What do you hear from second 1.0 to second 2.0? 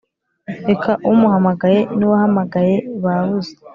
umuhamagaye